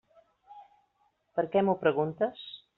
[1.37, 2.53] Per què m'ho preguntes?